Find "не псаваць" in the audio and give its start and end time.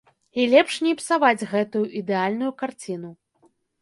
0.85-1.47